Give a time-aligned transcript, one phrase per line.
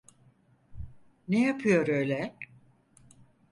[1.27, 2.35] Ne yapıyor öyle?